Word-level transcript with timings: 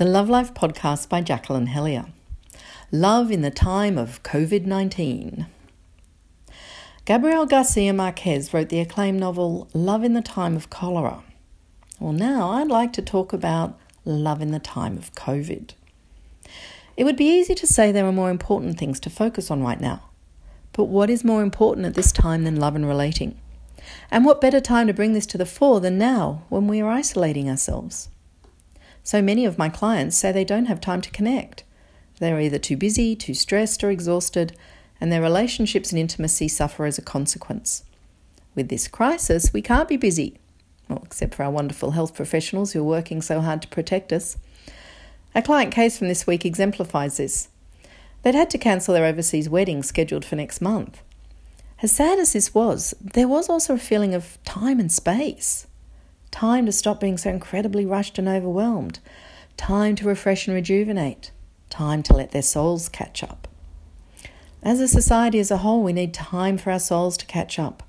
The 0.00 0.06
Love 0.06 0.30
Life 0.30 0.54
podcast 0.54 1.10
by 1.10 1.20
Jacqueline 1.20 1.66
Hellyer. 1.66 2.06
Love 2.90 3.30
in 3.30 3.42
the 3.42 3.50
Time 3.50 3.98
of 3.98 4.22
COVID 4.22 4.64
19. 4.64 5.46
Gabriel 7.04 7.44
Garcia 7.44 7.92
Marquez 7.92 8.54
wrote 8.54 8.70
the 8.70 8.80
acclaimed 8.80 9.20
novel 9.20 9.68
Love 9.74 10.02
in 10.02 10.14
the 10.14 10.22
Time 10.22 10.56
of 10.56 10.70
Cholera. 10.70 11.22
Well, 11.98 12.14
now 12.14 12.52
I'd 12.52 12.68
like 12.68 12.94
to 12.94 13.02
talk 13.02 13.34
about 13.34 13.78
love 14.06 14.40
in 14.40 14.52
the 14.52 14.58
time 14.58 14.96
of 14.96 15.14
COVID. 15.14 15.72
It 16.96 17.04
would 17.04 17.18
be 17.18 17.38
easy 17.38 17.54
to 17.56 17.66
say 17.66 17.92
there 17.92 18.06
are 18.06 18.10
more 18.10 18.30
important 18.30 18.78
things 18.78 19.00
to 19.00 19.10
focus 19.10 19.50
on 19.50 19.62
right 19.62 19.82
now. 19.82 20.04
But 20.72 20.84
what 20.84 21.10
is 21.10 21.24
more 21.24 21.42
important 21.42 21.84
at 21.84 21.92
this 21.92 22.10
time 22.10 22.44
than 22.44 22.56
love 22.56 22.74
and 22.74 22.88
relating? 22.88 23.38
And 24.10 24.24
what 24.24 24.40
better 24.40 24.62
time 24.62 24.86
to 24.86 24.94
bring 24.94 25.12
this 25.12 25.26
to 25.26 25.36
the 25.36 25.44
fore 25.44 25.78
than 25.78 25.98
now 25.98 26.44
when 26.48 26.68
we 26.68 26.80
are 26.80 26.88
isolating 26.88 27.50
ourselves? 27.50 28.08
So 29.02 29.22
many 29.22 29.44
of 29.44 29.58
my 29.58 29.68
clients 29.68 30.16
say 30.16 30.32
they 30.32 30.44
don't 30.44 30.66
have 30.66 30.80
time 30.80 31.00
to 31.00 31.10
connect. 31.10 31.64
They're 32.18 32.40
either 32.40 32.58
too 32.58 32.76
busy, 32.76 33.16
too 33.16 33.34
stressed, 33.34 33.82
or 33.82 33.90
exhausted, 33.90 34.56
and 35.00 35.10
their 35.10 35.22
relationships 35.22 35.90
and 35.90 35.98
intimacy 35.98 36.48
suffer 36.48 36.84
as 36.84 36.98
a 36.98 37.02
consequence. 37.02 37.84
With 38.54 38.68
this 38.68 38.88
crisis, 38.88 39.52
we 39.52 39.62
can't 39.62 39.88
be 39.88 39.96
busy, 39.96 40.38
well, 40.88 41.02
except 41.04 41.34
for 41.34 41.44
our 41.44 41.50
wonderful 41.50 41.92
health 41.92 42.14
professionals 42.14 42.72
who 42.72 42.80
are 42.80 42.84
working 42.84 43.22
so 43.22 43.40
hard 43.40 43.62
to 43.62 43.68
protect 43.68 44.12
us. 44.12 44.36
A 45.34 45.42
client 45.42 45.72
case 45.72 45.96
from 45.96 46.08
this 46.08 46.26
week 46.26 46.44
exemplifies 46.44 47.16
this. 47.16 47.48
They'd 48.22 48.34
had 48.34 48.50
to 48.50 48.58
cancel 48.58 48.92
their 48.92 49.06
overseas 49.06 49.48
wedding 49.48 49.82
scheduled 49.82 50.24
for 50.24 50.36
next 50.36 50.60
month. 50.60 51.00
As 51.82 51.92
sad 51.92 52.18
as 52.18 52.34
this 52.34 52.52
was, 52.52 52.94
there 53.00 53.28
was 53.28 53.48
also 53.48 53.74
a 53.74 53.78
feeling 53.78 54.12
of 54.12 54.36
time 54.44 54.78
and 54.78 54.92
space. 54.92 55.66
Time 56.30 56.66
to 56.66 56.72
stop 56.72 57.00
being 57.00 57.18
so 57.18 57.30
incredibly 57.30 57.84
rushed 57.84 58.18
and 58.18 58.28
overwhelmed. 58.28 59.00
Time 59.56 59.94
to 59.96 60.06
refresh 60.06 60.46
and 60.46 60.54
rejuvenate. 60.54 61.32
Time 61.68 62.02
to 62.04 62.12
let 62.12 62.30
their 62.30 62.42
souls 62.42 62.88
catch 62.88 63.22
up. 63.22 63.48
As 64.62 64.80
a 64.80 64.88
society 64.88 65.38
as 65.38 65.50
a 65.50 65.58
whole, 65.58 65.82
we 65.82 65.92
need 65.92 66.12
time 66.14 66.58
for 66.58 66.70
our 66.70 66.78
souls 66.78 67.16
to 67.18 67.26
catch 67.26 67.58
up. 67.58 67.82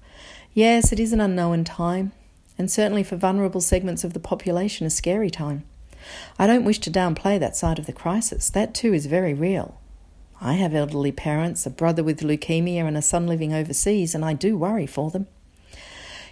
Yes, 0.53 0.92
it 0.92 1.00
is 1.00 1.14
an 1.14 1.22
unknown 1.22 1.64
time, 1.64 2.11
and 2.58 2.70
certainly 2.70 3.03
for 3.03 3.16
vulnerable 3.16 3.61
segments 3.61 4.03
of 4.03 4.14
the 4.14 4.20
population, 4.20 4.86
a 4.86 4.89
scary 4.89 5.30
time. 5.30 5.64
I 6.39 6.48
don't 6.48 6.66
wish 6.66 6.80
to 6.80 6.92
downplay 6.92 7.39
that 7.39 7.55
side 7.55 7.80
of 7.80 7.86
the 7.86 7.94
crisis. 7.94 8.50
That 8.50 8.73
too 8.73 8.94
is 8.94 9.05
very 9.05 9.33
real. 9.33 9.80
I 10.39 10.53
have 10.53 10.73
elderly 10.73 11.11
parents, 11.11 11.66
a 11.66 11.70
brother 11.70 12.03
with 12.03 12.22
leukemia, 12.22 12.86
and 12.86 12.98
a 12.98 13.02
son 13.02 13.28
living 13.28 13.53
overseas, 13.53 14.16
and 14.16 14.26
I 14.26 14.33
do 14.33 14.58
worry 14.58 14.88
for 14.88 15.11
them. 15.11 15.28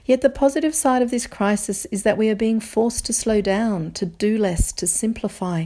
Yet 0.10 0.22
the 0.22 0.30
positive 0.32 0.74
side 0.74 1.04
of 1.04 1.12
this 1.12 1.28
crisis 1.28 1.86
is 1.86 2.02
that 2.02 2.18
we 2.18 2.30
are 2.30 2.36
being 2.36 2.60
forced 2.60 3.06
to 3.06 3.14
slow 3.14 3.42
down, 3.42 3.92
to 3.92 4.08
do 4.08 4.40
less, 4.40 4.72
to 4.72 4.88
simplify, 4.88 5.66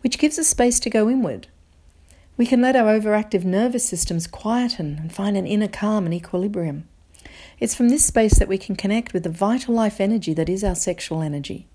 which 0.00 0.18
gives 0.18 0.36
us 0.36 0.48
space 0.48 0.80
to 0.80 0.90
go 0.90 1.08
inward, 1.08 1.46
we 2.36 2.44
can 2.46 2.60
let 2.60 2.74
our 2.74 2.98
overactive 2.98 3.44
nervous 3.44 3.86
systems 3.86 4.26
quieten 4.26 4.98
and 5.00 5.12
find 5.12 5.36
an 5.36 5.46
inner 5.46 5.68
calm 5.68 6.06
and 6.06 6.12
equilibrium. 6.12 6.88
It's 7.60 7.76
from 7.76 7.88
this 7.88 8.04
space 8.04 8.36
that 8.40 8.48
we 8.48 8.58
can 8.58 8.74
connect 8.74 9.12
with 9.12 9.22
the 9.22 9.30
vital 9.30 9.72
life 9.72 10.00
energy 10.00 10.34
that 10.34 10.48
is 10.48 10.64
our 10.64 10.74
sexual 10.74 11.22
energy. 11.22 11.68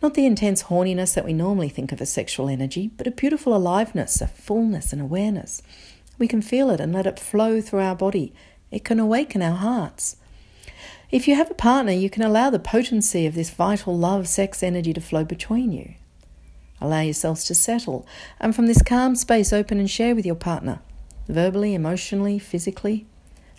Not 0.00 0.14
the 0.14 0.24
intense 0.24 0.64
horniness 0.64 1.14
that 1.14 1.24
we 1.24 1.32
normally 1.32 1.68
think 1.68 1.90
of 1.90 2.00
as 2.00 2.12
sexual 2.12 2.48
energy, 2.48 2.92
but 2.96 3.08
a 3.08 3.10
beautiful 3.10 3.56
aliveness, 3.56 4.20
a 4.20 4.28
fullness 4.28 4.92
and 4.92 5.02
awareness. 5.02 5.62
We 6.16 6.28
can 6.28 6.42
feel 6.42 6.70
it 6.70 6.78
and 6.78 6.92
let 6.92 7.08
it 7.08 7.18
flow 7.18 7.60
through 7.60 7.80
our 7.80 7.96
body. 7.96 8.32
It 8.70 8.84
can 8.84 9.00
awaken 9.00 9.42
our 9.42 9.56
hearts. 9.56 10.16
If 11.10 11.28
you 11.28 11.36
have 11.36 11.50
a 11.50 11.54
partner, 11.54 11.92
you 11.92 12.10
can 12.10 12.24
allow 12.24 12.50
the 12.50 12.58
potency 12.58 13.26
of 13.26 13.34
this 13.34 13.50
vital 13.50 13.96
love 13.96 14.26
sex 14.26 14.60
energy 14.62 14.92
to 14.92 15.00
flow 15.00 15.24
between 15.24 15.70
you. 15.70 15.94
Allow 16.80 17.02
yourselves 17.02 17.44
to 17.44 17.54
settle, 17.54 18.04
and 18.40 18.54
from 18.54 18.66
this 18.66 18.82
calm 18.82 19.14
space, 19.14 19.52
open 19.52 19.78
and 19.78 19.88
share 19.88 20.16
with 20.16 20.26
your 20.26 20.34
partner, 20.34 20.80
verbally, 21.28 21.74
emotionally, 21.74 22.40
physically. 22.40 23.06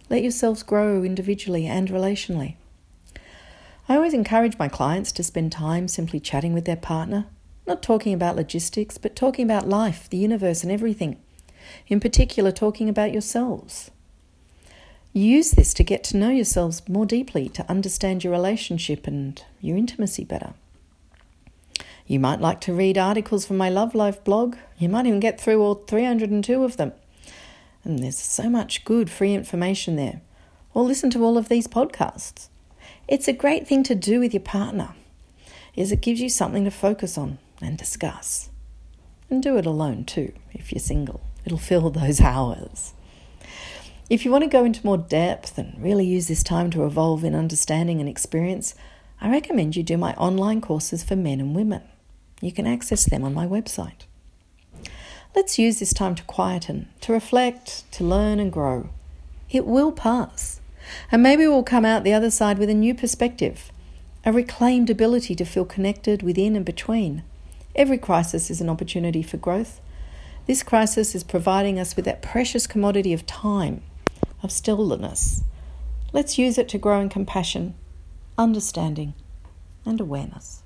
Let 0.09 0.23
yourselves 0.23 0.61
grow 0.61 1.04
individually 1.04 1.66
and 1.66 1.88
relationally. 1.88 2.55
I 3.88 3.95
always 3.95 4.14
encourage 4.14 4.60
my 4.60 4.67
clients 4.67 5.14
to 5.14 5.23
spend 5.23 5.54
time 5.54 5.88
simply 5.88 6.20
chatting 6.20 6.54
with 6.54 6.66
their 6.66 6.76
partner, 6.76 7.27
not 7.66 7.82
talking 7.82 8.14
about 8.14 8.36
logistics, 8.36 8.98
but 8.98 9.16
talking 9.16 9.45
about 9.45 9.70
life, 9.70 10.10
the 10.10 10.17
universe, 10.17 10.64
and 10.64 10.71
everything. 10.71 11.17
In 11.88 12.02
particular, 12.02 12.52
talking 12.52 12.89
about 12.89 13.14
yourselves. 13.14 13.89
Use 15.14 15.52
this 15.52 15.73
to 15.73 15.84
get 15.84 16.04
to 16.06 16.18
know 16.18 16.30
yourselves 16.30 16.88
more 16.88 17.06
deeply, 17.06 17.50
to 17.50 17.70
understand 17.70 18.23
your 18.23 18.34
relationship 18.34 19.08
and 19.08 19.44
your 19.62 19.78
intimacy 19.78 20.23
better. 20.23 20.54
You 22.06 22.20
might 22.20 22.40
like 22.40 22.62
to 22.62 22.73
read 22.73 22.98
articles 22.98 23.45
from 23.45 23.58
my 23.58 23.70
Love 23.70 23.94
Life 23.94 24.23
blog. 24.23 24.56
You 24.78 24.88
might 24.88 25.06
even 25.06 25.20
get 25.20 25.42
through 25.42 25.62
all 25.62 25.76
302 25.76 26.64
of 26.64 26.78
them. 26.78 26.94
And 27.84 28.00
there's 28.00 28.18
so 28.18 28.50
much 28.50 28.86
good 28.86 29.10
free 29.10 29.34
information 29.34 29.98
there. 29.98 30.22
Or 30.73 30.84
listen 30.84 31.10
to 31.12 31.24
all 31.24 31.38
of 31.38 31.50
these 31.50 31.68
podcasts. 31.68 32.48
It's 33.08 33.28
a 33.28 33.34
great 33.34 33.68
thing 33.68 33.84
to 33.84 33.95
do 33.95 34.20
with 34.20 34.34
your 34.34 34.42
partner, 34.42 34.94
is 35.76 35.92
it 35.92 36.02
gives 36.02 36.22
you 36.22 36.30
something 36.30 36.64
to 36.64 36.72
focus 36.72 37.18
on 37.18 37.39
and 37.62 37.78
discuss. 37.78 38.50
And 39.30 39.44
do 39.44 39.58
it 39.58 39.66
alone 39.66 40.06
too, 40.06 40.32
if 40.54 40.72
you're 40.72 40.80
single. 40.80 41.22
It'll 41.45 41.58
fill 41.58 41.89
those 41.89 42.22
hours. 42.22 42.94
If 44.10 44.23
you 44.23 44.32
want 44.32 44.45
to 44.45 44.50
go 44.50 44.64
into 44.64 44.86
more 44.86 44.98
depth 44.98 45.58
and 45.58 45.76
really 45.84 46.06
use 46.06 46.30
this 46.30 46.42
time 46.42 46.72
to 46.72 46.86
evolve 46.86 47.26
in 47.26 47.36
understanding 47.36 48.00
and 48.00 48.08
experience, 48.08 48.73
I 49.20 49.30
recommend 49.30 49.76
you 49.76 49.84
do 49.84 49.98
my 49.98 50.14
online 50.14 50.62
courses 50.62 51.04
for 51.04 51.18
men 51.18 51.42
and 51.42 51.54
women. 51.54 51.82
You 52.40 52.54
can 52.54 52.66
access 52.66 53.04
them 53.04 53.26
on 53.26 53.34
my 53.34 53.45
website. 53.45 54.06
Let's 55.36 55.60
use 55.60 55.80
this 55.80 55.94
time 55.94 56.16
to 56.16 56.23
quieten, 56.23 56.88
to 57.02 57.12
reflect, 57.12 57.84
to 57.92 58.06
learn 58.06 58.40
and 58.40 58.50
grow. 58.50 58.92
It 59.50 59.66
will 59.66 59.92
pass. 59.92 60.62
And 61.12 61.22
maybe 61.22 61.45
we'll 61.45 61.64
come 61.64 61.84
out 61.84 62.06
the 62.06 62.14
other 62.14 62.32
side 62.32 62.60
with 62.60 62.70
a 62.70 62.74
new 62.74 62.95
perspective, 62.95 63.74
a 64.24 64.32
reclaimed 64.32 64.89
ability 64.89 65.36
to 65.36 65.44
feel 65.44 65.66
connected 65.66 66.24
within 66.24 66.56
and 66.56 66.64
between. 66.64 67.24
Every 67.76 67.98
crisis 67.98 68.50
is 68.50 68.62
an 68.62 68.70
opportunity 68.70 69.22
for 69.22 69.36
growth. 69.36 69.82
This 70.45 70.64
crisis 70.64 71.14
is 71.14 71.26
providing 71.26 71.78
us 71.78 71.98
with 71.98 72.06
that 72.06 72.22
precious 72.22 72.68
commodity 72.68 73.12
of 73.12 73.26
time, 73.26 73.84
of 74.43 74.52
stillness. 74.52 75.43
Let's 76.14 76.37
use 76.37 76.58
it 76.58 76.70
to 76.70 76.77
grow 76.77 76.99
in 77.02 77.09
compassion, 77.09 77.75
understanding, 78.37 79.14
and 79.86 79.99
awareness. 79.99 80.64